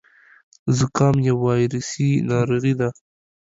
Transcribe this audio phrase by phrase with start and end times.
[0.77, 2.89] زکام يو وايرسي ناروغي ده.